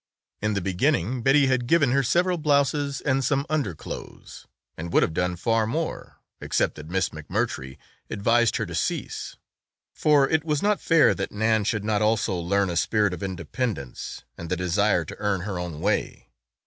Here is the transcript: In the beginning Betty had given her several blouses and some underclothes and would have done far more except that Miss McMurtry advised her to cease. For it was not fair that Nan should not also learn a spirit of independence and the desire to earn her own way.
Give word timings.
In 0.41 0.55
the 0.55 0.61
beginning 0.61 1.21
Betty 1.21 1.45
had 1.45 1.67
given 1.67 1.91
her 1.91 2.01
several 2.01 2.39
blouses 2.39 3.01
and 3.01 3.23
some 3.23 3.45
underclothes 3.51 4.47
and 4.75 4.91
would 4.91 5.03
have 5.03 5.13
done 5.13 5.35
far 5.35 5.67
more 5.67 6.17
except 6.39 6.73
that 6.73 6.89
Miss 6.89 7.09
McMurtry 7.09 7.77
advised 8.09 8.55
her 8.55 8.65
to 8.65 8.73
cease. 8.73 9.37
For 9.93 10.27
it 10.27 10.43
was 10.43 10.63
not 10.63 10.81
fair 10.81 11.13
that 11.13 11.31
Nan 11.31 11.65
should 11.65 11.83
not 11.83 12.01
also 12.01 12.33
learn 12.33 12.71
a 12.71 12.77
spirit 12.77 13.13
of 13.13 13.21
independence 13.21 14.23
and 14.39 14.49
the 14.49 14.57
desire 14.57 15.05
to 15.05 15.15
earn 15.19 15.41
her 15.41 15.59
own 15.59 15.79
way. 15.81 16.31